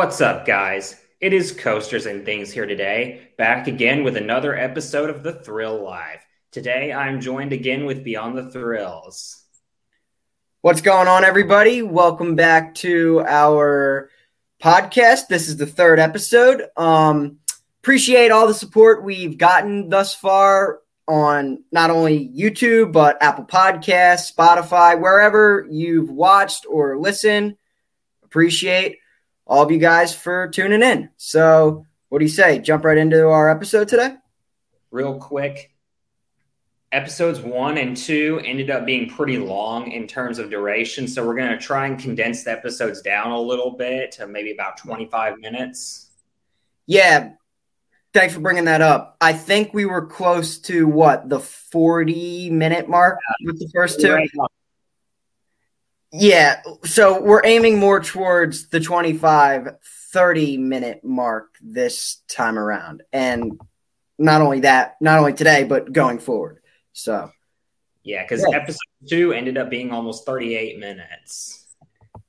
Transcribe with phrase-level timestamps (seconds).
[0.00, 0.96] What's up, guys?
[1.20, 5.84] It is Coasters and Things here today, back again with another episode of The Thrill
[5.84, 6.24] Life.
[6.52, 9.44] Today, I'm joined again with Beyond the Thrills.
[10.62, 11.82] What's going on, everybody?
[11.82, 14.08] Welcome back to our
[14.58, 15.28] podcast.
[15.28, 16.62] This is the third episode.
[16.78, 17.40] Um,
[17.82, 24.34] appreciate all the support we've gotten thus far on not only YouTube, but Apple Podcasts,
[24.34, 27.58] Spotify, wherever you've watched or listened.
[28.24, 28.99] Appreciate
[29.50, 31.10] all of you guys for tuning in.
[31.16, 32.60] So, what do you say?
[32.60, 34.14] Jump right into our episode today?
[34.92, 35.72] Real quick,
[36.92, 41.08] episodes one and two ended up being pretty long in terms of duration.
[41.08, 44.52] So, we're going to try and condense the episodes down a little bit to maybe
[44.52, 46.10] about 25 minutes.
[46.86, 47.32] Yeah.
[48.12, 49.16] Thanks for bringing that up.
[49.20, 54.12] I think we were close to what the 40 minute mark with the first two.
[54.12, 54.30] Right.
[56.12, 59.68] Yeah, so we're aiming more towards the 25
[60.12, 63.02] 30 minute mark this time around.
[63.12, 63.60] And
[64.18, 66.58] not only that, not only today, but going forward.
[66.92, 67.30] So,
[68.02, 68.56] Yeah, because Yeah.
[68.56, 71.66] episode two ended up being almost 38 minutes.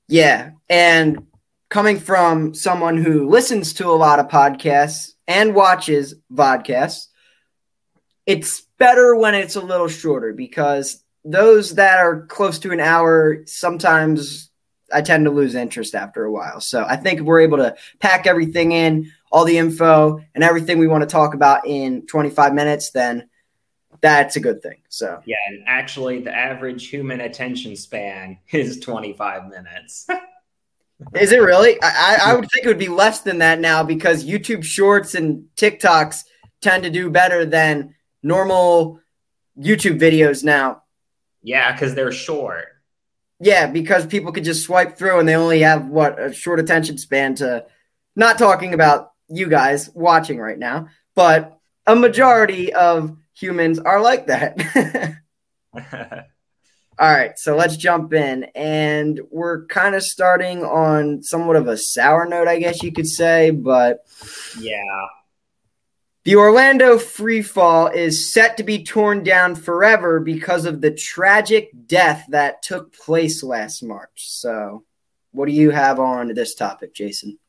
[0.08, 1.26] yeah, and
[1.70, 7.08] coming from someone who listens to a lot of podcasts and watches vodcasts,
[8.28, 13.44] it's better when it's a little shorter because those that are close to an hour
[13.46, 14.50] sometimes
[14.94, 16.60] I tend to lose interest after a while.
[16.60, 20.78] So I think if we're able to pack everything in, all the info and everything
[20.78, 23.30] we want to talk about in 25 minutes, then
[24.02, 24.78] that's a good thing.
[24.90, 30.08] So Yeah, and actually, the average human attention span is 25 minutes.
[31.16, 31.82] is it really?
[31.82, 35.16] I, I I would think it would be less than that now because YouTube Shorts
[35.16, 36.26] and TikToks
[36.62, 39.00] tend to do better than normal
[39.58, 40.84] YouTube videos now.
[41.44, 42.66] Yeah, because they're short.
[43.40, 46.98] Yeah, because people could just swipe through and they only have what a short attention
[46.98, 47.66] span to
[48.16, 51.58] not talking about you guys watching right now, but
[51.88, 54.58] a majority of humans are like that.
[57.00, 61.78] All right, so let's jump in and we're kind of starting on somewhat of a
[61.78, 64.06] sour note, I guess you could say, but
[64.60, 65.08] yeah.
[66.24, 72.26] The Orlando freefall is set to be torn down forever because of the tragic death
[72.30, 74.30] that took place last March.
[74.30, 74.84] So,
[75.32, 77.40] what do you have on this topic, Jason?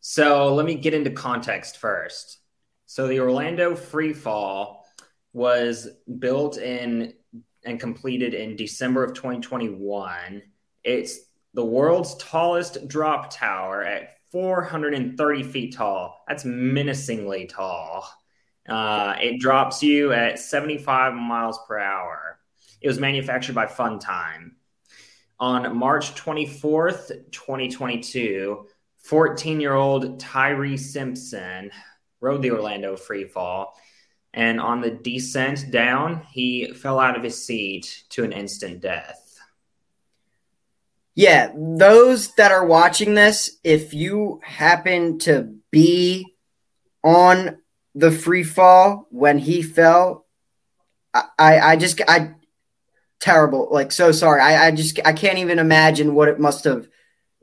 [0.00, 2.38] So let me get into context first.
[2.86, 4.86] So the Orlando Free Fall
[5.32, 7.14] was built in
[7.64, 10.42] and completed in December of 2021.
[10.82, 11.18] It's
[11.52, 16.24] the world's tallest drop tower at 430 feet tall.
[16.26, 18.08] That's menacingly tall.
[18.68, 22.38] Uh, it drops you at 75 miles per hour.
[22.80, 24.52] It was manufactured by Funtime.
[25.38, 28.66] On March 24th, 2022,
[28.98, 31.70] 14 year old Tyree Sampson
[32.20, 33.74] rode the Orlando free fall.
[34.32, 39.38] And on the descent down, he fell out of his seat to an instant death.
[41.16, 46.34] Yeah, those that are watching this, if you happen to be
[47.02, 47.58] on
[47.94, 50.26] the free fall when he fell,
[51.12, 51.24] I,
[51.58, 52.34] I, just, I,
[53.18, 53.68] terrible.
[53.70, 54.40] Like, so sorry.
[54.40, 56.88] I, I just, I can't even imagine what it must have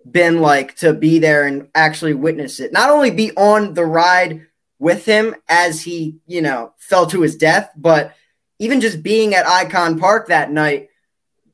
[0.09, 2.72] been like to be there and actually witness it.
[2.72, 4.47] Not only be on the ride
[4.80, 8.14] with him as he, you know, fell to his death, but
[8.59, 10.90] even just being at Icon Park that night,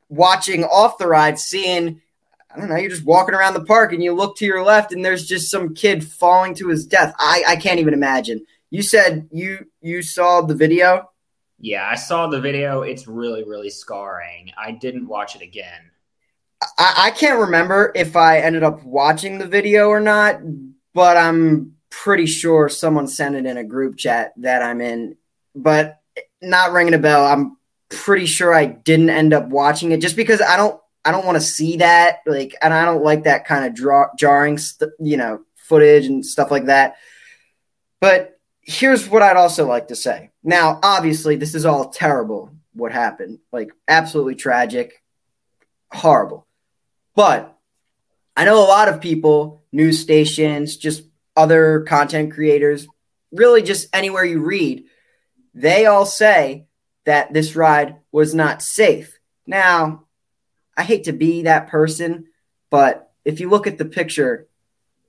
[0.10, 2.02] watching off the ride, seeing,
[2.54, 4.92] I don't know, you're just walking around the park and you look to your left
[4.92, 7.16] and there's just some kid falling to his death.
[7.18, 8.46] I, I can't even imagine.
[8.74, 11.12] You said you you saw the video.
[11.60, 12.82] Yeah, I saw the video.
[12.82, 14.52] It's really, really scarring.
[14.58, 15.92] I didn't watch it again.
[16.80, 20.40] I, I can't remember if I ended up watching the video or not,
[20.96, 25.18] but I'm pretty sure someone sent it in a group chat that I'm in.
[25.54, 26.02] But
[26.42, 27.28] not ringing a bell.
[27.28, 27.58] I'm
[27.90, 31.36] pretty sure I didn't end up watching it just because I don't I don't want
[31.36, 35.18] to see that like and I don't like that kind of draw, jarring st- you
[35.18, 36.96] know footage and stuff like that.
[38.02, 38.33] But
[38.64, 40.32] here's what I'd also like to say.
[40.44, 42.52] Now, obviously, this is all terrible.
[42.74, 43.40] What happened?
[43.52, 45.04] Like absolutely tragic,
[45.92, 46.48] horrible.
[47.16, 47.56] But
[48.36, 51.04] I know a lot of people, news stations, just
[51.36, 52.88] other content creators,
[53.32, 54.86] really just anywhere you read,
[55.54, 56.66] they all say
[57.06, 59.20] that this ride was not safe.
[59.46, 60.06] Now,
[60.76, 62.28] I hate to be that person,
[62.72, 64.48] but if you look at the picture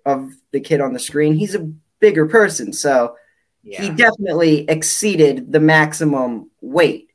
[0.05, 2.73] of the kid on the screen, he's a bigger person.
[2.73, 3.17] So
[3.65, 3.83] Yeah.
[3.83, 7.11] he definitely exceeded the maximum weight.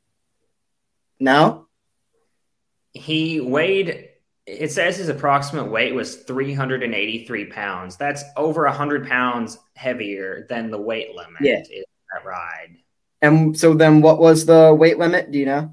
[1.18, 1.66] No?
[2.92, 4.08] he weighed
[4.46, 7.96] It says his approximate weight was 383 pounds.
[7.96, 11.58] That's over 100 pounds heavier than the weight limit Yeah.
[11.58, 12.76] in that ride.
[13.22, 15.30] And so then what was the weight limit?
[15.30, 15.72] Do you know?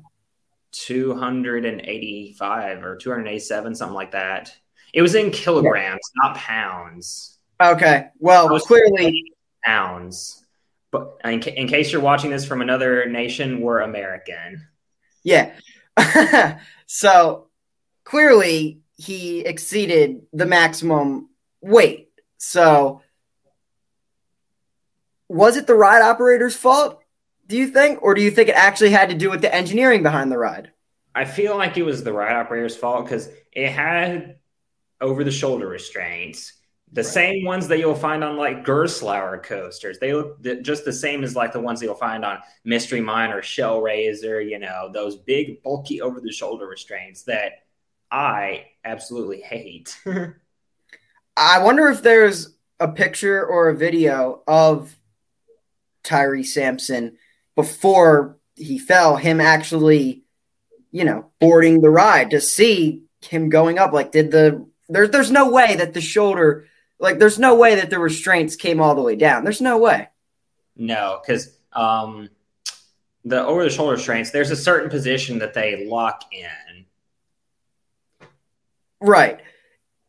[0.73, 4.53] 285 or 287, something like that.
[4.93, 7.39] It was in kilograms, not pounds.
[7.61, 8.07] Okay.
[8.19, 9.23] Well, clearly,
[9.63, 10.36] Pounds.
[10.91, 14.67] But in, ca- in case you're watching this from another nation, we're American.
[15.23, 15.53] yeah.
[16.85, 17.47] so
[18.03, 21.29] clearly, he exceeded the maximum
[21.61, 22.09] weight.
[22.37, 23.01] So
[25.29, 27.01] was it the ride operator's fault?
[27.47, 30.03] Do you think, or do you think it actually had to do with the engineering
[30.03, 30.71] behind the ride?
[31.15, 34.37] I feel like it was the ride operator's fault because it had
[35.01, 36.53] over the shoulder restraints,
[36.93, 37.11] the Right.
[37.11, 39.99] same ones that you'll find on like Gerstlauer coasters.
[39.99, 43.31] They look just the same as like the ones that you'll find on Mystery Mine
[43.31, 47.63] or Shell Razor, you know, those big, bulky over the shoulder restraints that
[48.09, 49.99] I absolutely hate.
[51.37, 54.95] I wonder if there's a picture or a video of
[56.03, 57.17] Tyree Sampson
[57.55, 60.23] before he fell, him actually,
[60.91, 63.91] you know, boarding the ride to see him going up.
[63.93, 66.65] Like, did the there, there's no way that the shoulder,
[66.99, 69.43] like, there's no way that the restraints came all the way down.
[69.43, 70.09] There's no way.
[70.75, 72.29] no, because um,
[73.25, 76.85] the over the shoulder restraints, there's a certain position that they lock in.
[78.99, 79.39] Right.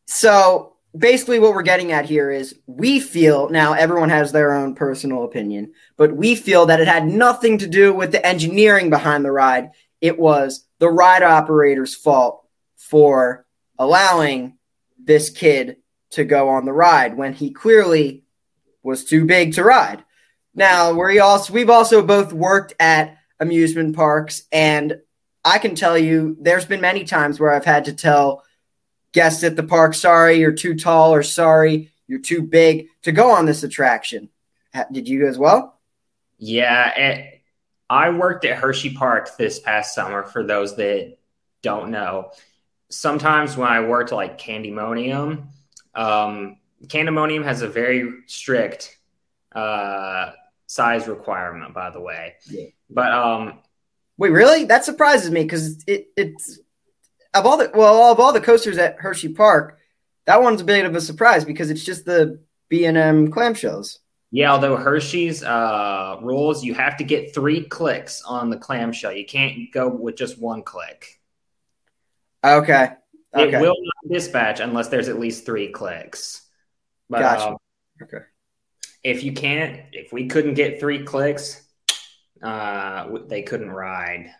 [0.06, 4.74] So basically, what we're getting at here is we feel now everyone has their own
[4.74, 9.24] personal opinion, but we feel that it had nothing to do with the engineering behind
[9.24, 9.70] the ride.
[10.00, 12.46] It was the ride operator's fault
[12.76, 13.44] for
[13.78, 14.56] allowing
[14.98, 15.76] this kid
[16.10, 18.24] to go on the ride when he clearly
[18.82, 20.04] was too big to ride.
[20.54, 24.98] Now, we also we've also both worked at amusement parks, and
[25.44, 28.44] I can tell you there's been many times where I've had to tell
[29.12, 33.30] guests at the park, sorry, you're too tall, or sorry, you're too big to go
[33.30, 34.28] on this attraction.
[34.92, 35.78] Did you as well?
[36.38, 37.42] Yeah, it,
[37.90, 40.22] I worked at Hershey Park this past summer.
[40.22, 41.18] For those that
[41.62, 42.30] don't know,
[42.90, 45.46] sometimes when I worked like Candymonium,
[45.98, 46.56] um,
[46.86, 48.96] Candymonium has a very strict
[49.52, 50.30] uh,
[50.66, 52.34] size requirement, by the way.
[52.48, 52.66] Yeah.
[52.88, 53.58] But um,
[54.16, 54.64] Wait, really?
[54.64, 56.58] That surprises me because it, it's
[57.34, 59.78] of all the well of all the coasters at Hershey Park,
[60.26, 63.98] that one's a bit of a surprise because it's just the B and M clamshells.
[64.30, 69.12] yeah, although Hershey's uh, rules, you have to get three clicks on the clamshell.
[69.12, 71.20] You can't go with just one click.
[72.44, 72.90] Okay.
[73.34, 76.42] It will not dispatch unless there's at least three clicks.
[77.10, 77.48] But Gotcha.
[77.48, 77.56] um,
[78.02, 78.24] Okay.
[79.02, 81.62] if you can't, if we couldn't get three clicks,
[82.42, 84.32] uh, they couldn't ride.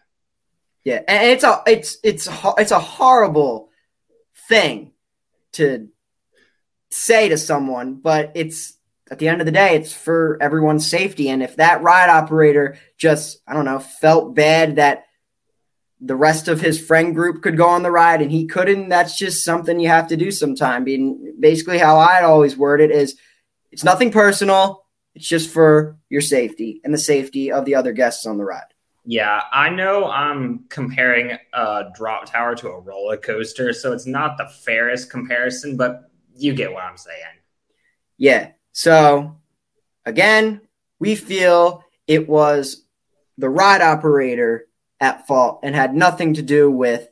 [0.84, 3.70] Yeah, and it's a it's it's it's a horrible
[4.48, 4.92] thing
[5.52, 5.88] to
[6.90, 8.74] say to someone, but it's
[9.10, 11.28] at the end of the day, it's for everyone's safety.
[11.30, 15.04] And if that ride operator just I don't know felt bad that
[16.00, 19.16] the rest of his friend group could go on the ride and he couldn't, that's
[19.16, 20.84] just something you have to do sometime.
[20.84, 23.16] Being basically how I'd always word it is,
[23.72, 24.84] it's nothing personal.
[25.14, 28.62] It's just for your safety and the safety of the other guests on the ride.
[29.04, 34.36] Yeah, I know I'm comparing a drop tower to a roller coaster, so it's not
[34.38, 37.16] the fairest comparison, but you get what I'm saying.
[38.18, 38.50] Yeah.
[38.72, 39.36] So
[40.04, 40.60] again,
[41.00, 42.84] we feel it was
[43.38, 44.67] the ride operator
[45.00, 47.08] at fault and had nothing to do with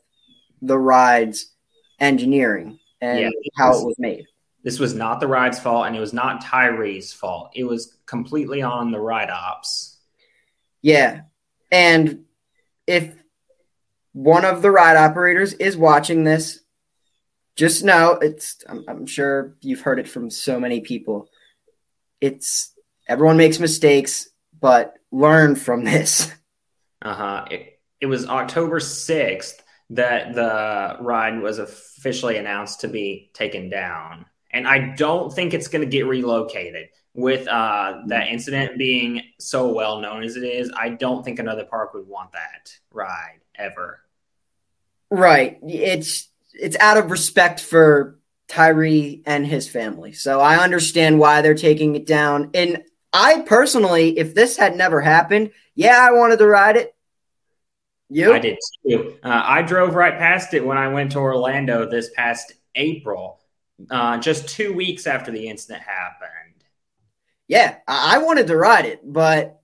[0.61, 1.51] the ride's
[1.99, 3.29] engineering and Yeah.
[3.55, 4.25] how it was made.
[4.63, 7.51] This was not the ride's fault, and it was not Tyree's fault.
[7.55, 9.97] It was completely on the ride ops.
[10.81, 11.21] Yeah.
[11.71, 12.25] And
[12.85, 13.13] if
[14.13, 16.59] one of the ride operators is watching this,
[17.55, 21.29] just know it's I'm, I'm sure you've heard it from so many people.
[22.19, 22.73] It's
[23.07, 24.29] everyone makes mistakes,
[24.59, 26.31] but learn from this.
[27.01, 27.45] Uh huh.
[27.51, 29.61] It, it was October 6th
[29.91, 34.25] that the ride was officially announced to be taken down.
[34.51, 36.89] And I don't think it's going to get relocated.
[37.13, 41.65] With uh, that incident being so well known as it is, I don't think another
[41.65, 44.01] park would want that ride ever.
[45.09, 45.57] Right.
[45.63, 50.13] It's it's out of respect for Tyree and his family.
[50.13, 52.51] So I understand why they're taking it down.
[52.53, 56.95] And I personally, if this had never happened, yeah, I wanted to ride it.
[58.09, 58.33] You?
[58.33, 59.17] I did too.
[59.23, 63.39] Uh, I drove right past it when I went to Orlando this past April,
[63.89, 66.63] uh, just two weeks after the incident happened.
[67.47, 69.61] Yeah, I I wanted to ride it, but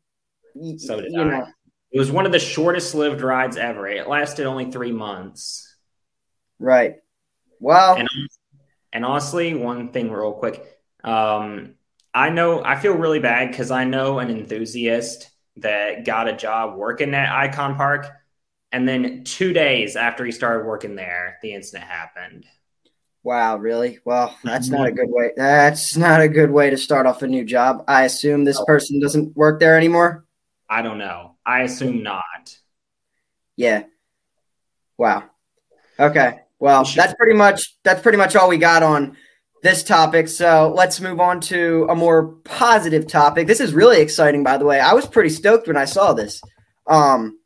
[0.55, 1.25] y- So did you I.
[1.25, 1.45] know,
[1.91, 3.87] It was one of the shortest lived rides ever.
[3.87, 5.75] It lasted only three months.
[6.59, 6.95] right.
[7.59, 8.07] Well, And,
[8.93, 10.63] and honestly, one thing real quick.
[11.03, 11.75] Um,
[12.13, 16.77] I know I feel really bad because I know an enthusiast that got a job
[16.77, 18.07] working at Icon Park,
[18.73, 22.45] and then two days after he started working there, the incident happened.
[23.21, 23.99] wow, really?
[24.03, 25.31] Well, that's not a good way.
[25.37, 27.85] That's not a good way to start off a new job.
[27.87, 30.25] I assume this person doesn't work there anymore.
[30.67, 31.35] I don't know.
[31.45, 32.57] I assume not.
[33.55, 33.83] Yeah.
[34.97, 35.23] Wow.
[35.99, 36.39] Okay.
[36.59, 39.15] Well, that's pretty much that's pretty much all we got on
[39.61, 40.27] this topic.
[40.27, 43.45] So let's move on to a more positive topic.
[43.45, 44.79] This is really exciting, by the way.
[44.79, 46.41] I was pretty stoked when I saw this.
[46.87, 47.37] Um,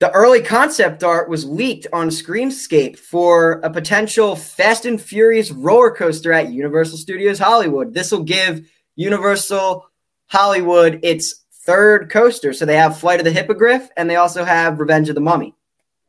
[0.00, 5.90] the early concept art was leaked on Screamscape for a potential Fast and Furious roller
[5.90, 7.94] coaster at Universal Studios Hollywood.
[7.94, 9.88] This will give Universal
[10.26, 12.52] Hollywood its third coaster.
[12.52, 15.54] So they have Flight of the Hippogriff and they also have Revenge of the Mummy.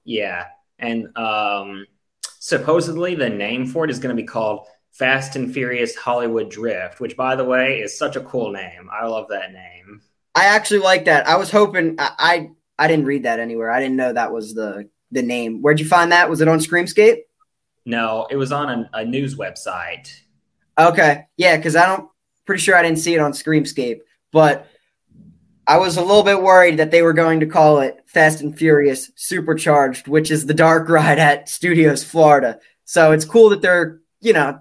[0.04, 0.46] Yeah,
[0.80, 1.86] and um,
[2.40, 7.00] supposedly the name for it is going to be called Fast and Furious Hollywood Drift,
[7.00, 8.90] which, by the way, is such a cool name.
[8.92, 10.02] I love that name.
[10.36, 11.28] I actually like that.
[11.28, 13.72] I was hoping I, I didn't read that anywhere.
[13.72, 15.62] I didn't know that was the the name.
[15.62, 16.30] Where'd you find that?
[16.30, 17.20] Was it on Screamscape?
[17.86, 20.12] No, it was on a, a news website.
[20.78, 22.10] Okay, yeah, because I don't
[22.46, 24.02] pretty sure I didn't see it on Screamscape,
[24.32, 24.68] but
[25.68, 28.56] I was a little bit worried that they were going to call it Fast and
[28.56, 32.60] Furious Supercharged, which is the dark ride at Studios Florida.
[32.84, 34.60] So it's cool that they're you know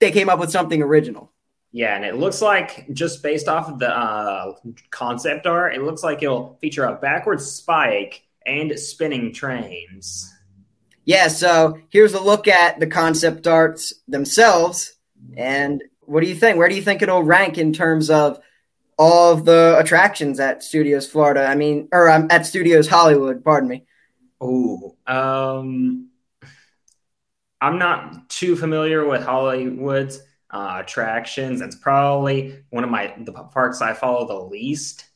[0.00, 1.31] they came up with something original.
[1.72, 4.52] Yeah, and it looks like just based off of the uh,
[4.90, 10.30] concept art, it looks like it'll feature a backwards spike and spinning trains.
[11.04, 14.94] Yeah, so here's a look at the concept arts themselves.
[15.36, 16.58] And what do you think?
[16.58, 18.38] Where do you think it'll rank in terms of
[18.98, 21.46] all of the attractions at Studios Florida?
[21.46, 23.86] I mean, or um, at Studios Hollywood, pardon me.
[24.42, 26.10] Ooh, um,
[27.60, 30.20] I'm not too familiar with Hollywood's
[30.52, 31.60] uh, attractions.
[31.60, 35.06] It's probably one of my the parks I follow the least.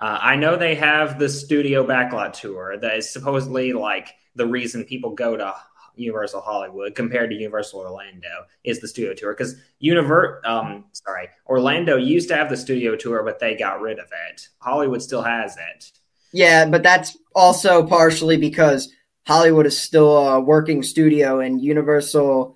[0.00, 4.84] Uh, I know they have the studio backlot tour that is supposedly like the reason
[4.84, 5.54] people go to
[5.96, 11.96] Universal Hollywood compared to Universal Orlando is the studio tour because Univer um sorry Orlando
[11.96, 14.48] used to have the studio tour but they got rid of it.
[14.58, 15.90] Hollywood still has it.
[16.32, 18.92] Yeah, but that's also partially because
[19.26, 22.55] Hollywood is still a working studio and Universal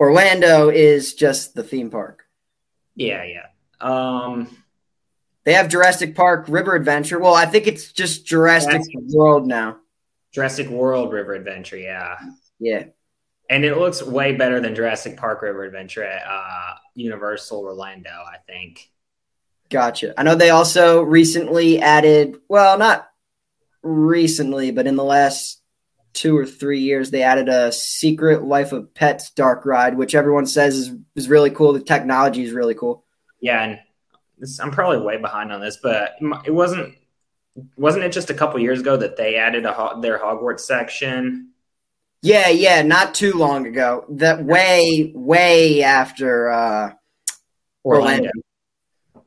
[0.00, 2.24] Orlando is just the theme park.
[2.94, 3.46] Yeah, yeah.
[3.80, 4.48] Um,
[5.44, 7.18] They have Jurassic Park River Adventure.
[7.18, 9.78] Well, I think it's just Jurassic Jurassic- World now.
[10.32, 12.16] Jurassic World River Adventure, yeah.
[12.60, 12.84] Yeah.
[13.48, 18.36] And it looks way better than Jurassic Park River Adventure at uh, Universal Orlando, I
[18.46, 18.90] think.
[19.70, 20.12] Gotcha.
[20.18, 23.08] I know they also recently added, well, not
[23.82, 25.57] recently, but in the last
[26.18, 30.46] two or three years, they added a Secret Life of Pets dark ride, which everyone
[30.46, 31.72] says is, is really cool.
[31.72, 33.04] The technology is really cool.
[33.40, 33.78] Yeah, and
[34.36, 36.96] this, I'm probably way behind on this, but it wasn't
[37.76, 41.50] wasn't it just a couple years ago that they added a their Hogwarts section?
[42.20, 44.04] Yeah, yeah, not too long ago.
[44.10, 46.92] That way, way after uh
[47.84, 48.30] Orlando,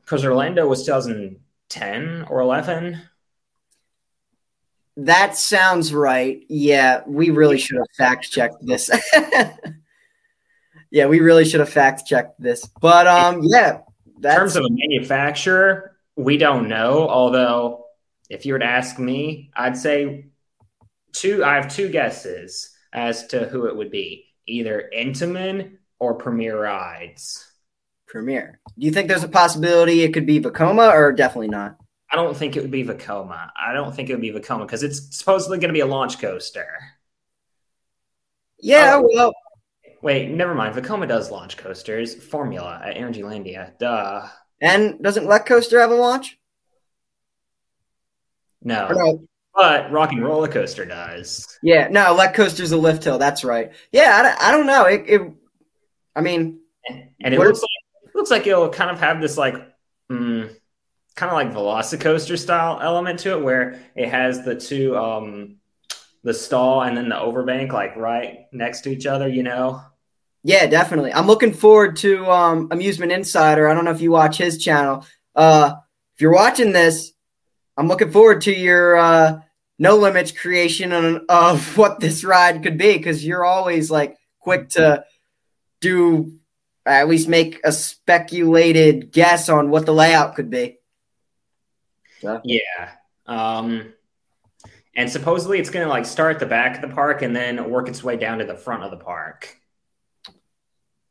[0.02, 3.00] because Orlando was 2010 or 11.
[4.96, 6.44] That sounds right.
[6.48, 8.90] Yeah, we really should have fact checked this.
[10.90, 12.66] yeah, we really should have fact checked this.
[12.80, 17.08] But um yeah, In that's terms of a manufacturer, we don't know.
[17.08, 17.86] Although,
[18.28, 20.26] if you were to ask me, I'd say
[21.12, 21.44] two.
[21.44, 27.48] I have two guesses as to who it would be: either Intamin or Premier Rides.
[28.06, 28.60] Premier.
[28.78, 31.76] Do you think there's a possibility it could be Vekoma or definitely not?
[32.12, 33.50] I don't think it would be Vekoma.
[33.58, 36.18] I don't think it would be Vekoma because it's supposedly going to be a launch
[36.20, 36.68] coaster.
[38.60, 39.08] Yeah, Oh.
[39.14, 39.32] well,
[40.02, 40.74] Wait, never mind.
[40.74, 42.14] Vekoma does launch coasters.
[42.14, 43.78] Formula at Energylandia.
[43.78, 44.26] Duh.
[44.60, 46.38] and doesn't Lech Coaster have a launch?
[48.62, 48.88] No.
[48.88, 49.24] No?
[49.54, 51.46] But Rock and Roller Coaster does.
[51.62, 53.18] Yeah, no, Lech Coaster's a lift hill.
[53.18, 53.72] That's right.
[53.92, 54.84] Yeah, I, don't- I don't know.
[54.86, 55.32] It, it,
[56.16, 57.68] I mean, And it looks like
[58.04, 59.54] it looks like it'll kind of have this like
[60.10, 60.54] mm,
[61.14, 65.56] kind of like Velocicoaster style element to it where it has the two um
[66.24, 69.82] the stall and then the overbank like right next to each other, you know?
[70.44, 71.12] yeah, definitely.
[71.12, 73.68] I'm looking forward to um, Amusement Insider.
[73.68, 75.06] I don't know if you watch his channel.
[75.34, 75.74] Uh,
[76.14, 77.12] if you're watching this,
[77.76, 79.40] I'm looking forward to your uh,
[79.78, 84.70] no limits creation on, of what this ride could be because you're always like quick
[84.70, 85.04] to
[85.80, 86.38] do
[86.84, 90.78] at least make a speculated guess on what the layout could be.
[92.44, 92.90] Yeah.
[93.26, 93.92] Um
[94.94, 97.70] And supposedly it's going to like start at the back of the park and then
[97.70, 99.56] work its way down to the front of the park.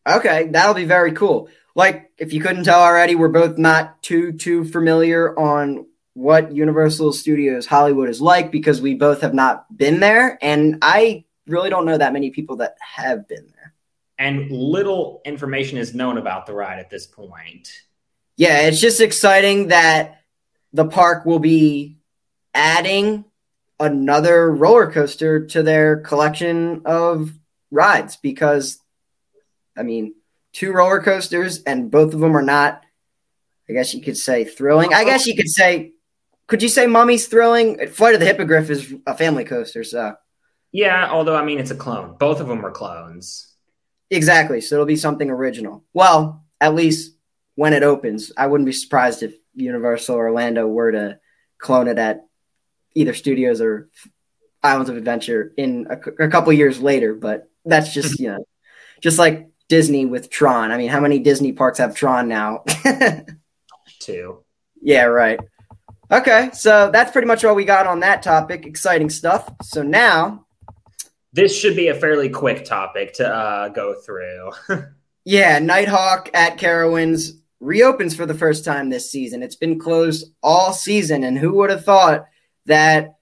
[0.07, 1.49] Okay, that'll be very cool.
[1.75, 7.13] Like, if you couldn't tell already, we're both not too too familiar on what Universal
[7.13, 11.85] Studios Hollywood is like because we both have not been there, and I really don't
[11.85, 13.73] know that many people that have been there.
[14.17, 17.71] And little information is known about the ride at this point.
[18.37, 20.20] Yeah, it's just exciting that
[20.73, 21.97] the park will be
[22.53, 23.25] adding
[23.79, 27.31] another roller coaster to their collection of
[27.71, 28.79] rides because
[29.77, 30.13] I mean,
[30.53, 32.83] two roller coasters and both of them are not
[33.69, 34.93] I guess you could say thrilling.
[34.93, 35.93] I guess you could say
[36.47, 37.87] could you say Mummy's thrilling?
[37.87, 40.15] Flight of the Hippogriff is a family coaster, so
[40.71, 42.15] Yeah, although I mean it's a clone.
[42.17, 43.47] Both of them are clones.
[44.09, 44.59] Exactly.
[44.59, 45.85] So it'll be something original.
[45.93, 47.15] Well, at least
[47.55, 48.31] when it opens.
[48.37, 51.19] I wouldn't be surprised if Universal Orlando were to
[51.57, 52.25] clone it at
[52.95, 53.89] either studios or
[54.63, 57.13] Islands of Adventure in a, a couple years later.
[57.13, 58.45] But that's just, you know,
[59.01, 60.71] just like Disney with Tron.
[60.71, 62.63] I mean, how many Disney parks have Tron now?
[63.99, 64.43] Two.
[64.81, 65.39] Yeah, right.
[66.11, 68.65] Okay, so that's pretty much all we got on that topic.
[68.65, 69.49] Exciting stuff.
[69.61, 70.45] So now
[71.31, 74.51] this should be a fairly quick topic to uh, go through.
[75.25, 79.41] yeah, Nighthawk at Carowinds reopens for the first time this season.
[79.41, 82.25] It's been closed all season, and who would have thought
[82.65, 83.15] that?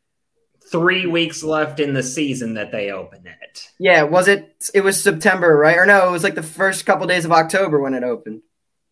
[0.72, 3.70] Three weeks left in the season that they open it.
[3.80, 4.56] Yeah, was it?
[4.74, 5.78] It was September, right?
[5.78, 8.44] Or no, it was like the first couple days of October when it opened.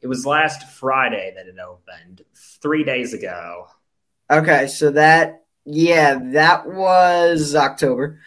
[0.02, 3.68] It was last Friday that it opened, three days ago.
[4.32, 8.20] Okay, so that yeah, that was October.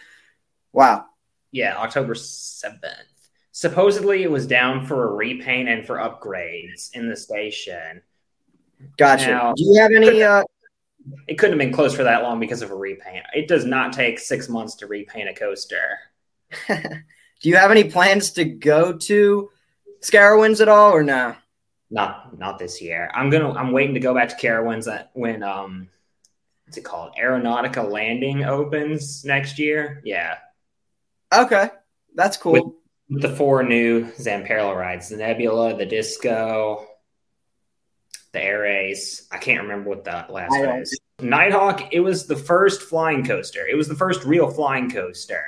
[0.73, 1.07] Wow.
[1.51, 3.20] Yeah, October 7th.
[3.61, 8.01] Supposedly it was down for a repaint and for upgrades in the station.
[8.97, 9.27] Gotcha.
[9.27, 10.45] Now, Do you have any uh
[11.29, 13.23] it couldn't have been closed for that long because of a repaint.
[13.35, 15.99] It does not take six months to repaint a coaster.
[16.69, 19.51] Do you have any plans to go to
[20.01, 21.37] Carowinds at all or no?
[21.91, 23.11] Not not this year.
[23.13, 25.91] I'm gonna I'm waiting to go back to Carowinds when um
[26.65, 27.13] what's it called?
[27.23, 30.01] Aeronautica Landing opens next year.
[30.03, 30.39] Yeah.
[31.31, 31.69] Okay,
[32.15, 32.53] that's cool.
[32.53, 32.80] With
[33.11, 36.87] the four new Zamperla rides: the Nebula, the Disco,
[38.33, 39.27] the Air Ace.
[39.31, 40.99] I can't remember what the last one is.
[41.21, 41.93] Nighthawk.
[41.93, 43.67] It was the first flying coaster.
[43.67, 45.45] It was the first real flying coaster.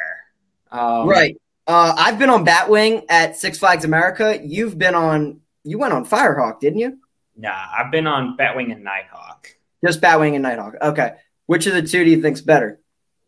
[0.70, 1.36] Um, right.
[1.66, 4.38] Uh, I've been on Batwing at Six Flags America.
[4.42, 5.40] You've been on.
[5.64, 6.98] You went on Firehawk, didn't you?
[7.36, 9.48] Nah, I've been on Batwing and Nighthawk.
[9.84, 10.74] Just Batwing and Nighthawk.
[10.82, 11.12] Okay.
[11.46, 12.80] Which of the two do you think's better?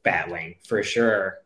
[0.05, 1.38] Batwing for sure.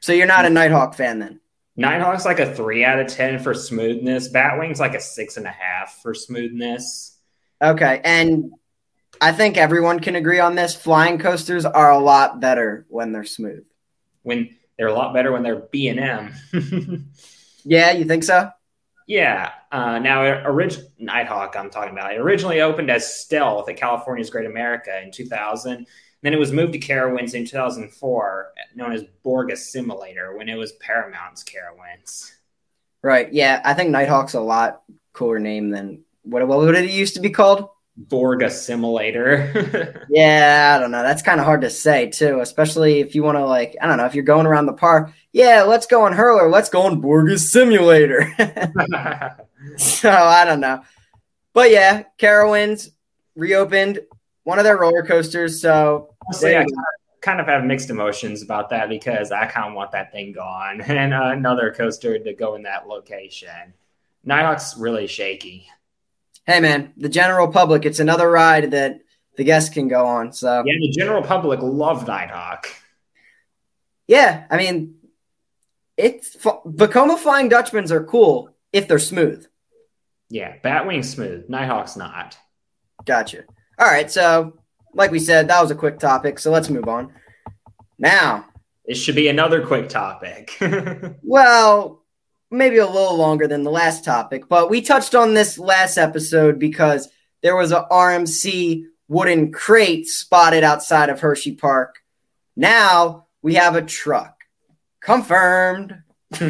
[0.00, 1.40] So you're not a Nighthawk fan then?
[1.76, 4.30] Nighthawk's like a three out of ten for smoothness.
[4.30, 7.18] Batwing's like a six and a half for smoothness.
[7.62, 8.52] Okay, and
[9.20, 10.74] I think everyone can agree on this.
[10.74, 13.64] Flying coasters are a lot better when they're smooth.
[14.22, 17.08] When they're a lot better when they're B and M.
[17.64, 18.50] Yeah, you think so?
[19.06, 19.52] Yeah.
[19.70, 22.12] Uh, now, original Nighthawk, I'm talking about.
[22.12, 25.86] It originally opened as Stealth at California's Great America in 2000.
[26.22, 30.72] Then it was moved to Carowinds in 2004, known as Borg Assimilator, when it was
[30.74, 32.32] Paramount's Carowinds.
[33.02, 33.32] Right.
[33.32, 34.82] Yeah, I think Nighthawk's a lot
[35.12, 37.68] cooler name than what what did it used to be called?
[37.96, 40.06] Borg Assimilator.
[40.10, 41.02] yeah, I don't know.
[41.02, 43.98] That's kind of hard to say too, especially if you want to like, I don't
[43.98, 45.12] know, if you're going around the park.
[45.32, 46.48] Yeah, let's go on Hurler.
[46.48, 48.30] Let's go on Borg Assimilator.
[49.76, 50.82] so I don't know,
[51.52, 52.90] but yeah, Carowinds
[53.34, 54.00] reopened
[54.44, 55.60] one of their roller coasters.
[55.60, 56.64] So Honestly, I
[57.20, 60.80] kind of have mixed emotions about that because I kind of want that thing gone
[60.86, 63.74] and uh, another coaster to go in that location.
[64.26, 65.68] Nighthawk's really shaky.
[66.46, 69.00] Hey man, the general public, it's another ride that
[69.36, 70.32] the guests can go on.
[70.32, 72.68] So yeah, the general public love Nighthawk.
[74.08, 74.96] Yeah, I mean,
[75.96, 79.46] it's Vekoma Flying Dutchmans are cool if they're smooth.
[80.28, 81.48] Yeah, Batwing's smooth.
[81.48, 82.36] Nighthawk's not.
[83.04, 83.44] Gotcha.
[83.78, 84.58] All right, so
[84.94, 87.12] like we said, that was a quick topic, so let's move on.
[87.98, 88.46] Now,
[88.84, 90.56] it should be another quick topic.
[91.22, 92.02] well,
[92.50, 96.58] maybe a little longer than the last topic, but we touched on this last episode
[96.58, 97.08] because
[97.42, 101.96] there was a RMC wooden crate spotted outside of Hershey Park.
[102.56, 104.36] Now we have a truck.
[105.00, 106.02] Confirmed.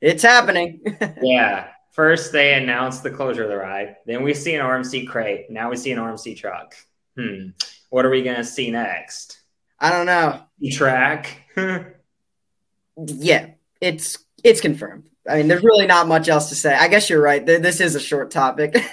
[0.00, 0.80] it's happening.
[1.22, 1.68] yeah.
[1.98, 3.96] First, they announced the closure of the ride.
[4.06, 5.50] Then we see an RMC crate.
[5.50, 6.76] Now we see an RMC truck.
[7.16, 7.48] Hmm.
[7.90, 9.40] What are we going to see next?
[9.80, 10.44] I don't know.
[10.70, 11.42] track.
[12.96, 13.46] yeah,
[13.80, 15.10] it's It's confirmed.
[15.28, 16.72] I mean, there's really not much else to say.
[16.72, 17.44] I guess you're right.
[17.44, 18.74] This is a short topic.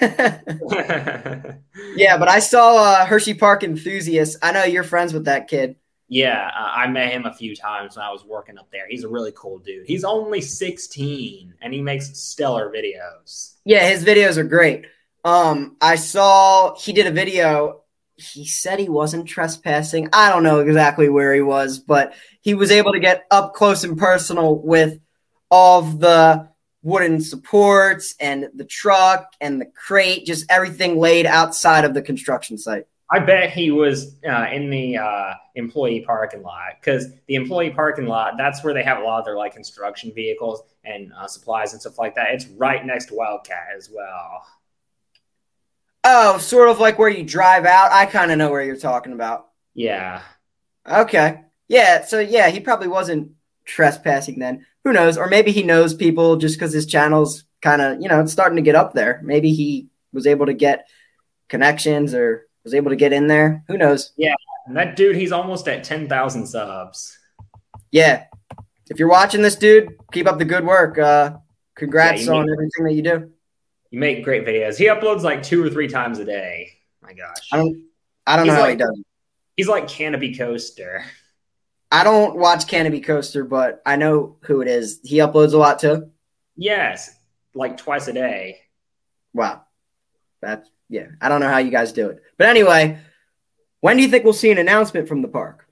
[1.94, 4.36] yeah, but I saw uh, Hershey Park enthusiast.
[4.42, 5.76] I know you're friends with that kid.
[6.08, 8.86] Yeah, I met him a few times when I was working up there.
[8.88, 9.86] He's a really cool dude.
[9.86, 13.54] He's only 16 and he makes stellar videos.
[13.64, 14.86] Yeah, his videos are great.
[15.24, 17.82] Um, I saw he did a video.
[18.14, 20.08] He said he wasn't trespassing.
[20.12, 23.82] I don't know exactly where he was, but he was able to get up close
[23.82, 25.00] and personal with
[25.50, 26.48] all of the
[26.82, 32.56] wooden supports and the truck and the crate, just everything laid outside of the construction
[32.56, 32.86] site.
[33.10, 38.06] I bet he was uh, in the uh, employee parking lot because the employee parking
[38.06, 41.72] lot, that's where they have a lot of their like construction vehicles and uh, supplies
[41.72, 42.32] and stuff like that.
[42.32, 44.44] It's right next to Wildcat as well.
[46.02, 47.92] Oh, sort of like where you drive out.
[47.92, 49.48] I kind of know where you're talking about.
[49.74, 50.22] Yeah.
[50.88, 51.42] Okay.
[51.68, 52.04] Yeah.
[52.04, 53.32] So yeah, he probably wasn't
[53.64, 54.66] trespassing then.
[54.84, 55.16] Who knows?
[55.16, 58.56] Or maybe he knows people just because his channel's kind of you know it's starting
[58.56, 59.20] to get up there.
[59.24, 60.88] Maybe he was able to get
[61.48, 63.62] connections or was able to get in there.
[63.68, 64.12] Who knows?
[64.16, 64.34] Yeah,
[64.72, 67.16] that dude, he's almost at 10,000 subs.
[67.92, 68.24] Yeah.
[68.90, 70.98] If you're watching this, dude, keep up the good work.
[70.98, 71.36] Uh,
[71.76, 73.30] congrats yeah, on make, everything that you do.
[73.90, 74.76] You make great videos.
[74.76, 76.72] He uploads like two or three times a day.
[77.00, 77.48] My gosh.
[77.52, 77.84] I don't,
[78.26, 79.02] I don't he's know like, how he does.
[79.56, 81.04] He's like Canopy Coaster.
[81.92, 85.00] I don't watch Canopy Coaster, but I know who it is.
[85.04, 86.10] He uploads a lot too.
[86.56, 87.14] Yes,
[87.54, 88.58] like twice a day.
[89.32, 89.62] Wow,
[90.42, 92.22] that's yeah, I don't know how you guys do it.
[92.36, 92.98] But anyway,
[93.80, 95.66] when do you think we'll see an announcement from the park?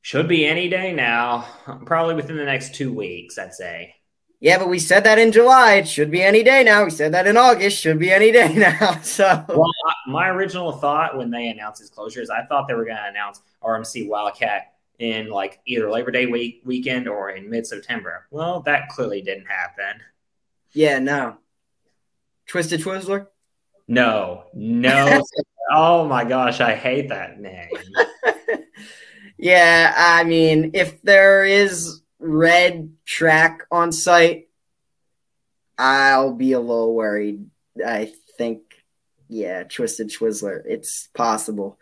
[0.00, 1.46] Should be any day now.
[1.84, 3.96] Probably within the next two weeks, I'd say.
[4.40, 5.74] Yeah, but we said that in July.
[5.74, 6.84] It should be any day now.
[6.84, 7.80] We said that in August.
[7.80, 9.00] Should be any day now.
[9.02, 9.70] So, well,
[10.06, 13.40] my original thought when they announced his closures, I thought they were going to announce
[13.62, 18.26] RMC Wildcat in like either Labor Day week weekend or in mid September.
[18.30, 20.00] Well, that clearly didn't happen.
[20.72, 21.38] Yeah, no.
[22.46, 23.26] Twisted Twizzler.
[23.88, 25.24] No, no.
[25.72, 27.70] oh my gosh, I hate that name.
[29.38, 34.48] yeah, I mean, if there is red track on site,
[35.78, 37.46] I'll be a little worried.
[37.84, 38.60] I think,
[39.28, 41.78] yeah, Twisted Twizzler, it's possible.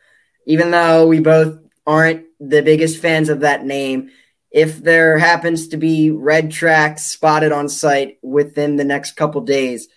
[0.47, 4.11] Even though we both aren't the biggest fans of that name,
[4.51, 9.89] if there happens to be red tracks spotted on site within the next couple days,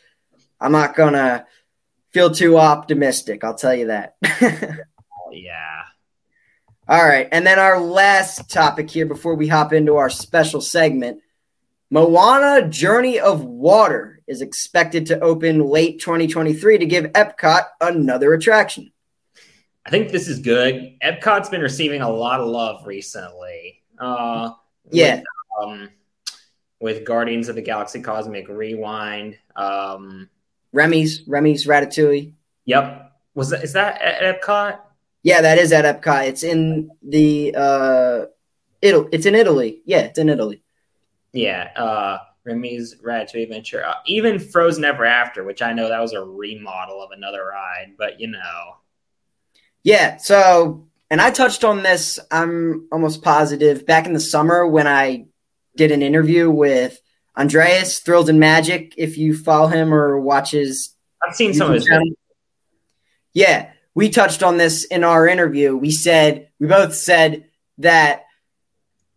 [0.59, 1.45] I'm not gonna
[2.19, 3.45] feel too optimistic.
[3.45, 4.17] I'll tell you that.
[4.21, 5.83] oh, yeah.
[6.85, 7.29] All right.
[7.31, 11.21] And then our last topic here before we hop into our special segment
[11.89, 18.91] Moana Journey of Water is expected to open late 2023 to give Epcot another attraction.
[19.85, 20.99] I think this is good.
[21.01, 23.81] Epcot's been receiving a lot of love recently.
[23.97, 24.51] Uh,
[24.91, 25.15] yeah.
[25.15, 25.23] With,
[25.63, 25.89] um,
[26.81, 29.37] with Guardians of the Galaxy Cosmic Rewind.
[29.55, 30.29] Um,
[30.71, 32.33] Remy's Remy's Ratatouille.
[32.65, 33.11] Yep.
[33.35, 34.79] Was that is that at Epcot?
[35.23, 36.27] Yeah, that is at Epcot.
[36.27, 38.25] It's in the uh
[38.81, 39.09] Italy.
[39.11, 39.81] It's in Italy.
[39.85, 40.63] Yeah, it's in Italy.
[41.33, 41.69] Yeah.
[41.75, 43.85] Uh Remy's Ratatouille Adventure.
[43.85, 47.93] Uh, even Frozen Ever After, which I know that was a remodel of another ride,
[47.97, 48.77] but you know.
[49.83, 54.87] Yeah, so and I touched on this, I'm almost positive, back in the summer when
[54.87, 55.25] I
[55.75, 56.99] did an interview with
[57.39, 60.93] Andreas Thrills and Magic, if you follow him or watches.
[61.25, 61.89] I've seen some of his.
[63.33, 65.75] Yeah, we touched on this in our interview.
[65.75, 67.45] We said we both said
[67.77, 68.25] that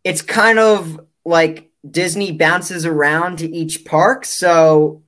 [0.05, 4.25] it's kind of like Disney bounces around to each park.
[4.25, 5.03] So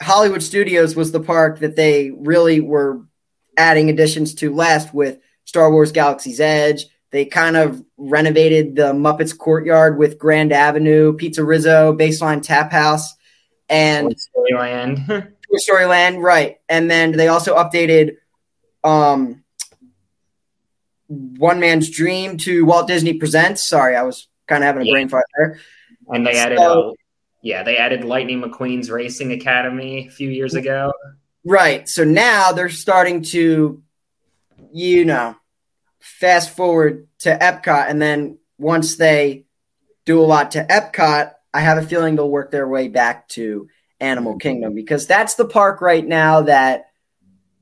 [0.00, 3.02] Hollywood Studios was the park that they really were
[3.56, 9.36] adding additions to last with Star Wars Galaxy's Edge, they kind of renovated the Muppets
[9.36, 13.14] courtyard with Grand Avenue, Pizza Rizzo, Baseline Tap House,
[13.68, 15.32] and Storyland.
[15.68, 16.58] Storyland, right.
[16.68, 18.16] And then they also updated
[18.84, 19.42] um,
[21.06, 23.66] One Man's Dream to Walt Disney Presents.
[23.66, 24.92] Sorry, I was kind of having a yeah.
[24.92, 25.58] brain fart there.
[26.08, 26.92] And they added, so, uh,
[27.42, 30.92] yeah, they added Lightning McQueen's Racing Academy a few years ago.
[31.44, 31.88] Right.
[31.88, 33.82] So now they're starting to,
[34.72, 35.36] you know,
[36.08, 39.44] fast forward to Epcot, and then once they
[40.04, 43.68] do a lot to Epcot, I have a feeling they'll work their way back to
[44.00, 44.38] Animal mm-hmm.
[44.38, 46.86] Kingdom because that's the park right now that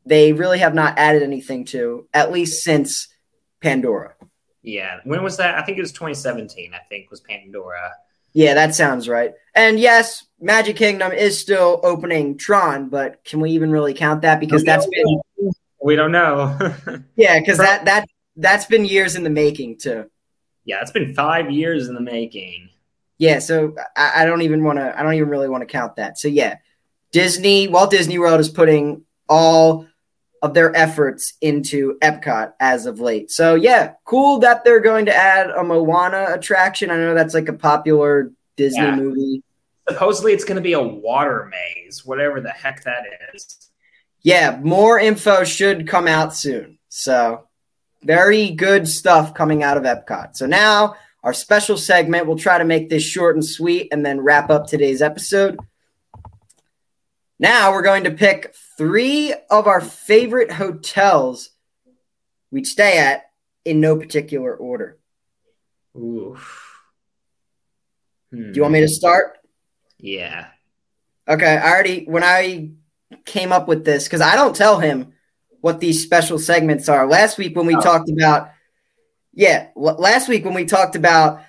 [0.05, 3.09] they really have not added anything to, at least since
[3.61, 4.15] Pandora.
[4.63, 5.01] Yeah.
[5.05, 5.57] When was that?
[5.57, 7.93] I think it was 2017, I think, was Pandora.
[8.33, 9.33] Yeah, that sounds right.
[9.55, 14.41] And yes, Magic Kingdom is still opening Tron, but can we even really count that?
[14.41, 15.21] Because that's been
[15.83, 16.59] we don't know.
[17.17, 20.11] yeah, because that that that's been years in the making too.
[20.65, 22.71] Yeah, it's been five years in the making.
[23.19, 24.99] Yeah, so I, I don't even want to.
[24.99, 26.19] I don't even really want to count that.
[26.19, 26.57] So yeah,
[27.13, 29.87] Disney, Walt Disney World is putting all
[30.43, 33.31] of their efforts into Epcot as of late.
[33.31, 36.91] So yeah, cool that they're going to add a Moana attraction.
[36.91, 38.97] I know that's like a popular Disney yeah.
[38.97, 39.43] movie.
[39.89, 43.71] Supposedly it's going to be a water maze, whatever the heck that is.
[44.23, 46.79] Yeah, more info should come out soon.
[46.89, 47.47] So
[48.07, 50.37] very good stuff coming out of Epcot.
[50.37, 54.21] So now our special segment, we'll try to make this short and sweet and then
[54.21, 55.59] wrap up today's episode.
[57.39, 61.51] Now we're going to pick three of our favorite hotels
[62.51, 63.25] we'd stay at
[63.65, 64.99] in no particular order.
[65.97, 66.79] Oof.
[68.33, 68.53] Hmm.
[68.53, 69.39] Do you want me to start?
[69.99, 70.47] Yeah.
[71.29, 71.57] Okay.
[71.57, 72.71] I already, when I
[73.25, 75.13] came up with this, because I don't tell him
[75.67, 77.09] what these special segments are.
[77.09, 77.81] Last week when we oh.
[77.81, 78.51] talked about,
[79.35, 81.41] yeah, last week when we talked about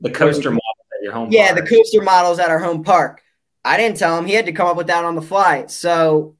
[0.00, 1.58] the coaster models at your home yeah, park.
[1.58, 3.20] the coaster models at our home park.
[3.64, 4.26] I didn't tell him.
[4.26, 5.66] He had to come up with that on the fly.
[5.66, 6.36] So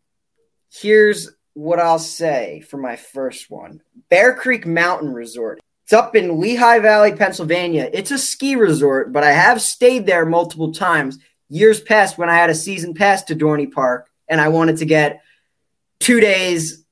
[0.72, 5.60] here's what I'll say for my first one Bear Creek Mountain Resort.
[5.82, 7.90] It's up in Lehigh Valley, Pennsylvania.
[7.92, 11.18] It's a ski resort, but I have stayed there multiple times.
[11.48, 14.84] Years past when I had a season pass to Dorney Park and I wanted to
[14.84, 15.20] get
[15.98, 16.83] two days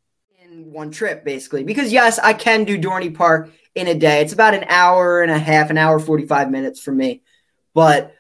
[0.73, 1.65] one trip, basically.
[1.65, 4.21] Because, yes, I can do Dorney Park in a day.
[4.21, 7.23] It's about an hour and a half, an hour, 45 minutes for me.
[7.75, 8.15] But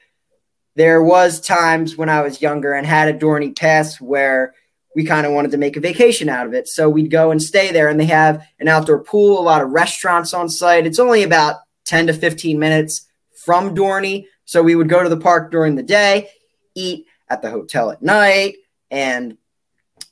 [0.74, 4.54] there was times when I was younger and had a Dorney pass where
[4.94, 6.68] we kind of wanted to make a vacation out of it.
[6.68, 9.70] So we'd go and stay there and they have an outdoor pool, a lot of
[9.70, 10.86] restaurants on site.
[10.86, 13.06] It's only about 10 to 15 minutes
[13.44, 14.26] from Dorney.
[14.44, 16.28] So we would go to the park during the day,
[16.74, 18.56] eat at the hotel at night,
[18.90, 19.36] and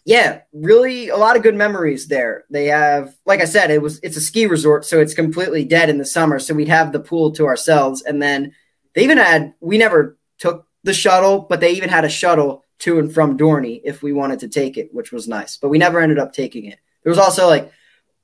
[0.04, 2.44] yeah, really a lot of good memories there.
[2.50, 5.90] They have, like I said, it was it's a ski resort, so it's completely dead
[5.90, 6.38] in the summer.
[6.38, 8.52] So we'd have the pool to ourselves, and then
[8.94, 12.98] they even had we never took the shuttle, but they even had a shuttle to
[12.98, 15.58] and from Dorney if we wanted to take it, which was nice.
[15.58, 16.78] But we never ended up taking it.
[17.02, 17.70] There was also like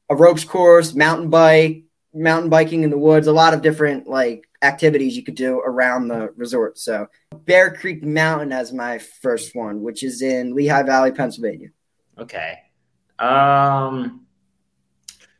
[0.08, 1.84] a ropes course, mountain bike,
[2.14, 6.08] mountain biking in the woods, a lot of different like activities you could do around
[6.08, 6.78] the resort.
[6.78, 7.06] So
[7.44, 11.68] Bear Creek Mountain as my first one, which is in Lehigh Valley, Pennsylvania.
[12.18, 12.58] Okay.
[13.18, 14.26] Um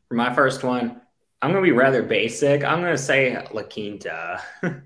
[0.08, 1.00] for my first one,
[1.42, 2.64] I'm gonna be rather basic.
[2.64, 4.42] I'm gonna say La Quinta.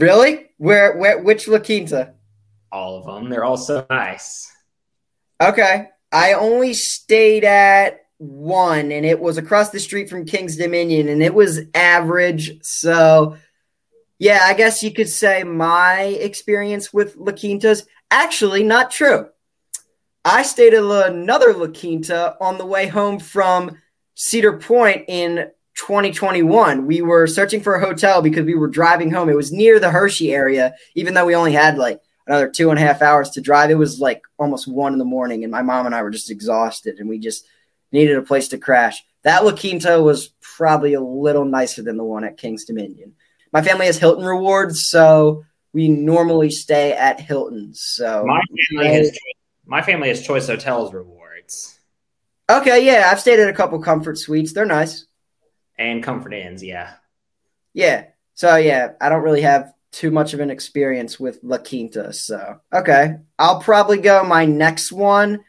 [0.00, 0.46] Really?
[0.56, 0.96] Where?
[0.96, 1.22] Where?
[1.22, 2.14] Which La Quinta?
[2.72, 3.28] All of them.
[3.28, 4.50] They're all so nice.
[5.42, 5.88] Okay.
[6.10, 11.22] I only stayed at one, and it was across the street from King's Dominion, and
[11.22, 12.62] it was average.
[12.62, 13.36] So,
[14.20, 19.30] yeah, I guess you could say my experience with La Quintas actually not true.
[20.26, 23.78] I stayed at another La Quinta on the way home from
[24.14, 26.86] Cedar Point in 2021.
[26.86, 29.30] We were searching for a hotel because we were driving home.
[29.30, 32.78] It was near the Hershey area, even though we only had like another two and
[32.78, 33.70] a half hours to drive.
[33.70, 36.30] It was like almost one in the morning, and my mom and I were just
[36.30, 37.46] exhausted, and we just
[37.90, 39.02] needed a place to crash.
[39.22, 43.14] That La Quinta was probably a little nicer than the one at King's Dominion.
[43.52, 47.80] My family has Hilton rewards, so we normally stay at Hilton's.
[47.82, 49.18] So my family has
[49.66, 51.78] my family has Choice Hotels rewards.
[52.48, 54.52] Okay, yeah, I've stayed at a couple comfort suites.
[54.52, 55.06] They're nice
[55.80, 56.62] and Comfort Inns.
[56.62, 56.92] Yeah.
[57.72, 58.04] Yeah.
[58.34, 62.12] So yeah, I don't really have too much of an experience with La Quinta.
[62.12, 65.40] So okay, I'll probably go my next one,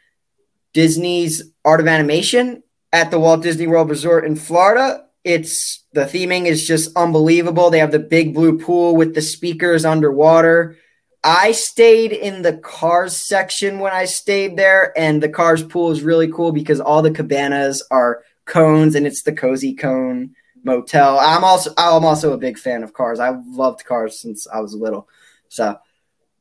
[0.72, 2.62] Disney's Art of Animation
[2.92, 5.06] at the Walt Disney World Resort in Florida.
[5.24, 7.70] It's the theming is just unbelievable.
[7.70, 10.76] They have the big blue pool with the speakers underwater.
[11.24, 16.02] I stayed in the cars section when I stayed there, and the cars pool is
[16.02, 21.18] really cool because all the cabanas are cones and it's the cozy cone motel.
[21.18, 23.20] I'm also I'm also a big fan of cars.
[23.20, 25.08] I've loved cars since I was little.
[25.48, 25.78] So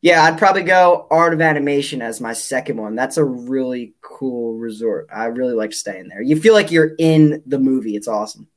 [0.01, 2.95] yeah, I'd probably go Art of Animation as my second one.
[2.95, 5.07] That's a really cool resort.
[5.13, 6.21] I really like staying there.
[6.21, 7.95] You feel like you're in the movie.
[7.95, 8.47] It's awesome.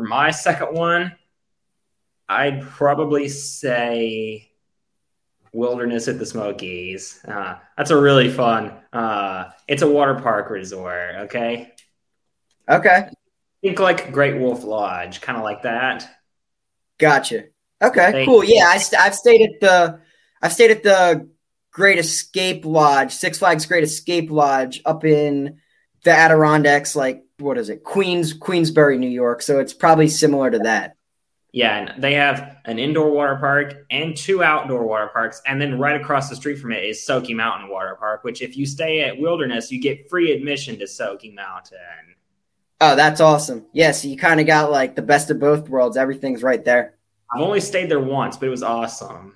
[0.00, 1.12] For my second one,
[2.26, 4.50] I'd probably say
[5.52, 7.22] Wilderness at the Smokies.
[7.22, 8.72] Uh, that's a really fun.
[8.94, 11.16] Uh, it's a water park resort.
[11.24, 11.70] Okay.
[12.66, 13.10] Okay.
[13.60, 16.08] Think like Great Wolf Lodge, kind of like that.
[16.96, 17.44] Gotcha.
[17.82, 18.42] Okay, Thank cool.
[18.42, 18.54] You.
[18.54, 20.00] Yeah, I st- I've stayed at the
[20.40, 21.28] I've stayed at the
[21.72, 25.60] Great Escape Lodge, Six Flags Great Escape Lodge up in
[26.04, 29.42] the Adirondacks, like what is it, Queens Queensbury, New York.
[29.42, 30.96] So it's probably similar to that.
[31.52, 35.78] Yeah, and they have an indoor water park and two outdoor water parks, and then
[35.80, 38.22] right across the street from it is Soaky Mountain Water Park.
[38.22, 41.78] Which, if you stay at Wilderness, you get free admission to Soaky Mountain.
[42.80, 43.66] Oh, that's awesome.
[43.72, 45.96] Yes, yeah, so you kind of got like the best of both worlds.
[45.96, 46.94] Everything's right there.
[47.34, 49.34] I've only stayed there once, but it was awesome.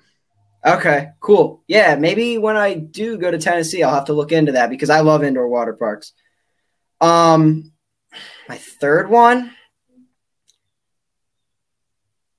[0.65, 1.63] Okay, cool.
[1.67, 4.89] Yeah, maybe when I do go to Tennessee, I'll have to look into that because
[4.89, 6.13] I love indoor water parks.
[7.01, 7.71] Um,
[8.47, 9.51] my third one.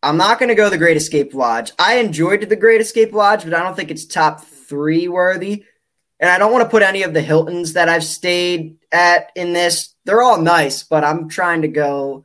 [0.02, 1.72] I'm not going to go the Great Escape Lodge.
[1.78, 5.64] I enjoyed the Great Escape Lodge, but I don't think it's top three worthy.
[6.20, 9.52] And I don't want to put any of the Hiltons that I've stayed at in
[9.52, 9.94] this.
[10.04, 12.24] They're all nice, but I'm trying to go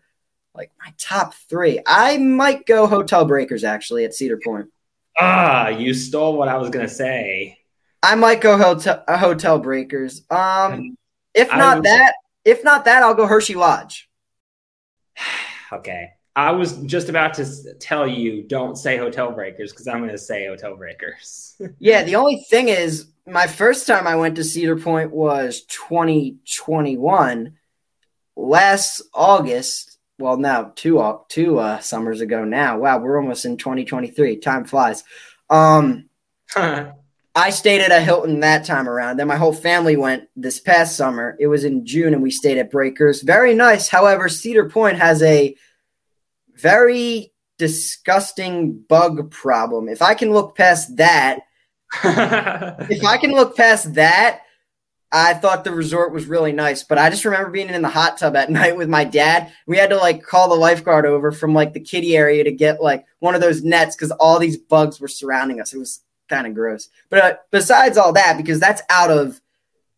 [0.53, 1.79] like my top three.
[1.85, 4.67] I might go Hotel Breakers actually at Cedar Point.
[5.19, 7.57] Ah, you stole what I was gonna say.
[8.03, 10.23] I might go hotel uh, Hotel Breakers.
[10.29, 10.97] Um,
[11.33, 12.13] if not that,
[12.45, 14.09] if not that, I'll go Hershey Lodge.
[15.73, 20.11] okay, I was just about to tell you don't say Hotel Breakers because I'm going
[20.11, 21.55] to say Hotel Breakers.
[21.79, 27.57] yeah, the only thing is, my first time I went to Cedar Point was 2021.
[28.35, 32.45] Last August, well, now two two uh, summers ago.
[32.45, 34.37] Now, wow, we're almost in 2023.
[34.37, 35.03] Time flies.
[35.49, 36.09] Um,
[37.33, 39.17] I stayed at a Hilton that time around.
[39.17, 41.37] Then my whole family went this past summer.
[41.39, 43.21] It was in June, and we stayed at Breakers.
[43.21, 43.87] Very nice.
[43.87, 45.55] However, Cedar Point has a
[46.55, 49.87] very disgusting bug problem.
[49.87, 51.39] If I can look past that,
[52.03, 54.41] if I can look past that,
[55.13, 58.17] I thought the resort was really nice, but I just remember being in the hot
[58.17, 59.51] tub at night with my dad.
[59.67, 62.81] We had to like call the lifeguard over from like the kiddie area to get
[62.81, 65.73] like one of those nets because all these bugs were surrounding us.
[65.73, 66.89] It was kind of gross.
[67.09, 69.39] But uh, besides all that, because that's out of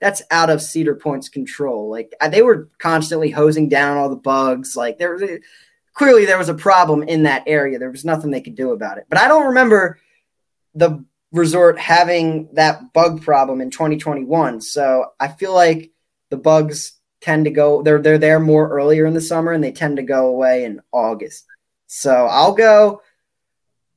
[0.02, 1.90] that's out of Cedar Point's control.
[1.90, 4.76] Like they were constantly hosing down all the bugs.
[4.76, 5.24] Like there was
[5.94, 7.80] clearly there was a problem in that area.
[7.80, 9.06] There was nothing they could do about it.
[9.08, 10.00] But I don't remember
[10.76, 14.60] the resort having that bug problem in 2021.
[14.60, 15.92] So I feel like
[16.30, 19.72] the bugs tend to go they're they're there more earlier in the summer and they
[19.72, 21.46] tend to go away in August.
[21.88, 23.02] So I'll go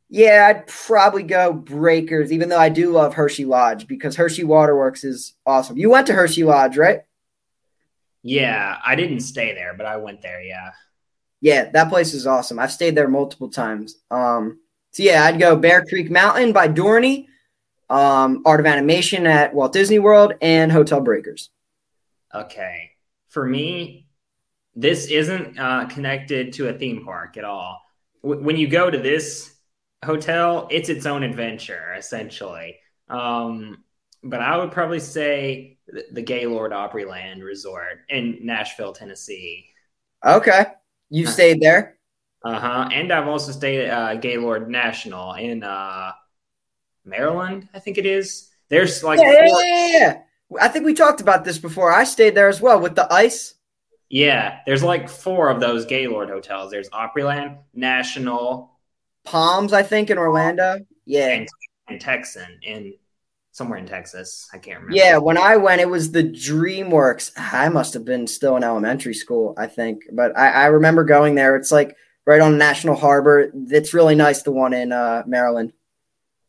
[0.09, 5.03] yeah, I'd probably go Breakers, even though I do love Hershey Lodge because Hershey Waterworks
[5.03, 5.77] is awesome.
[5.77, 7.01] You went to Hershey Lodge, right?
[8.23, 10.71] Yeah, I didn't stay there, but I went there, yeah.
[11.40, 12.59] Yeah, that place is awesome.
[12.59, 13.97] I've stayed there multiple times.
[14.11, 14.61] Um,
[14.92, 17.27] so yeah, I'd go Bear Creek Mountain by Dorney,
[17.90, 21.51] um, Art of Animation at Walt Disney World, and Hotel Breakers.
[22.35, 22.90] Okay,
[23.29, 24.07] for me,
[24.75, 27.81] this isn't uh, connected to a theme park at all.
[28.23, 29.56] W- when you go to this
[30.05, 32.79] hotel, it's its own adventure essentially.
[33.09, 33.85] Um,
[34.23, 35.79] but I would probably say
[36.13, 39.67] the, Gaylord Opryland Resort in Nashville, Tennessee.
[40.25, 40.67] Okay.
[41.11, 41.99] You stayed there?
[42.45, 42.89] Uh huh.
[42.93, 46.13] And I've also stayed at uh, Gaylord National in uh,
[47.05, 48.51] Maryland, I think it is.
[48.69, 50.19] There's like yeah, four- yeah, yeah,
[50.61, 51.93] I think we talked about this before.
[51.93, 53.55] I stayed there as well with the ice.
[54.09, 56.71] Yeah, there's like four of those Gaylord hotels.
[56.71, 58.76] There's Opryland, National,
[59.27, 60.79] Palms, I think, in Orlando.
[61.05, 61.49] Yeah, and,
[61.89, 62.95] and Texan in
[63.53, 64.49] somewhere in Texas.
[64.53, 64.97] I can't remember.
[64.97, 67.33] Yeah, when I went, it was the DreamWorks.
[67.37, 71.35] I must have been still in elementary school, I think, but I, I remember going
[71.35, 71.57] there.
[71.57, 73.51] It's like right on National Harbor.
[73.55, 74.43] It's really nice.
[74.43, 75.73] The one in uh, Maryland.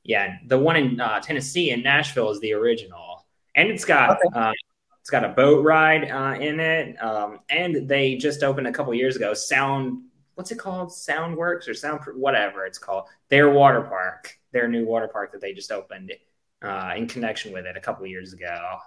[0.03, 4.39] Yeah, the one in uh, Tennessee in Nashville is the original, and it's got okay.
[4.39, 4.53] uh,
[5.07, 8.93] it's got a boat ride uh, in it, um, and they just opened a couple
[8.93, 9.33] years ago.
[9.33, 10.03] Sound,
[10.37, 10.89] what's it called?
[10.89, 13.05] Soundworks or Sound, whatever it's called.
[13.29, 16.13] Their water park, their new water park that they just opened
[16.61, 18.77] uh, in connection with it a couple years ago.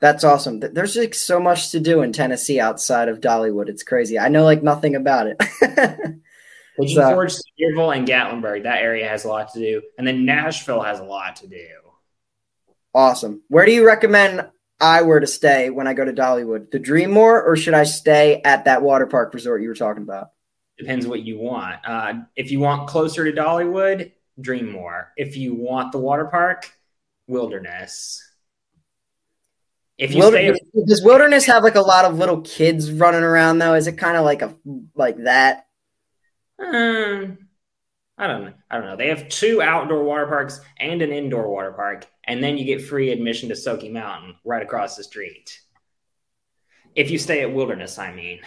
[0.00, 0.60] That's awesome.
[0.60, 3.68] There's like so much to do in Tennessee outside of Dollywood.
[3.68, 4.18] It's crazy.
[4.18, 5.38] I know like nothing about it.
[6.78, 8.62] Pigeon so, Forge, Sevierville, and Gatlinburg.
[8.62, 11.68] That area has a lot to do, and then Nashville has a lot to do.
[12.94, 13.42] Awesome.
[13.48, 14.46] Where do you recommend
[14.80, 16.70] I were to stay when I go to Dollywood?
[16.70, 20.28] The Dreammore, or should I stay at that water park resort you were talking about?
[20.78, 21.76] Depends what you want.
[21.86, 25.06] Uh, if you want closer to Dollywood, Dreammore.
[25.16, 26.70] If you want the water park,
[27.26, 28.22] Wilderness.
[29.98, 33.58] If you wilderness, stay, does Wilderness have like a lot of little kids running around
[33.58, 33.74] though?
[33.74, 34.54] Is it kind of like a
[34.94, 35.66] like that?
[36.58, 37.38] Um,
[38.18, 38.52] I don't know.
[38.70, 38.96] I don't know.
[38.96, 42.84] They have two outdoor water parks and an indoor water park, and then you get
[42.84, 45.60] free admission to Soaky Mountain right across the street.
[46.94, 48.40] If you stay at Wilderness, I mean.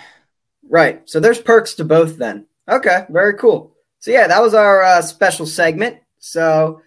[0.67, 1.07] Right.
[1.09, 2.45] So there's perks to both then.
[2.67, 3.73] Okay, very cool.
[3.99, 5.97] So yeah, that was our uh, special segment.
[6.19, 6.81] So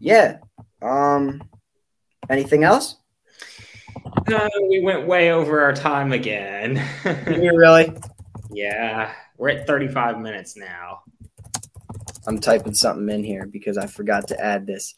[0.00, 0.38] yeah,
[0.82, 1.42] um,
[2.28, 2.96] anything else?
[4.32, 6.82] Uh, we went way over our time again.
[7.26, 7.96] you really?
[8.50, 11.02] Yeah, we're at 35 minutes now.
[12.26, 14.94] I'm typing something in here because I forgot to add this.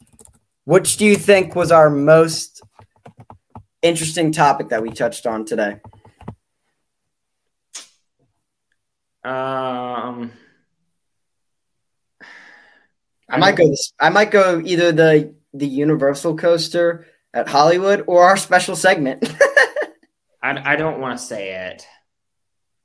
[0.65, 2.63] Which do you think was our most
[3.83, 5.81] interesting topic that we touched on today?
[9.29, 10.33] Um
[13.29, 13.75] I, I might go.
[14.01, 19.31] I might go either the the Universal coaster at Hollywood or our special segment.
[20.43, 21.87] I, I don't want to say it.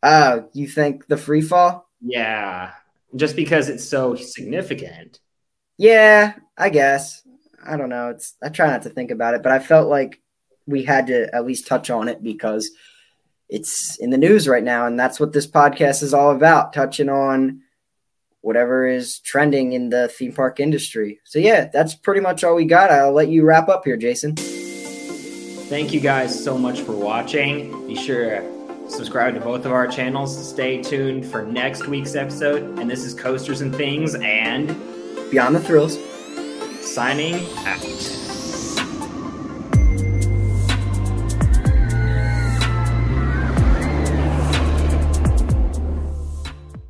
[0.01, 1.87] Oh, you think the free fall?
[2.01, 2.71] Yeah,
[3.15, 5.19] just because it's so significant.
[5.77, 7.25] Yeah, I guess.
[7.65, 8.09] I don't know.
[8.09, 10.21] It's I try not to think about it, but I felt like
[10.65, 12.69] we had to at least touch on it because
[13.53, 17.07] it's in the news right now, and that's what this podcast is all about, touching
[17.07, 17.61] on
[18.41, 21.19] whatever is trending in the theme park industry.
[21.23, 22.89] So yeah, that's pretty much all we got.
[22.89, 24.35] I'll let you wrap up here, Jason.
[24.35, 27.87] Thank you guys so much for watching.
[27.87, 30.49] Be sure to subscribe to both of our channels.
[30.49, 32.79] Stay tuned for next week's episode.
[32.79, 34.67] And this is Coasters and Things and
[35.29, 35.99] Beyond the Thrills.
[36.81, 37.35] Signing
[37.67, 38.22] out.